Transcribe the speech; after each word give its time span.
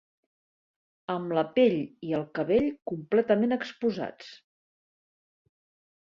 Amb 1.15 1.33
la 1.37 1.41
pell 1.57 1.75
i 2.07 2.15
el 2.19 2.23
cabell 2.39 2.65
completament 2.91 3.53
exposats. 3.59 4.31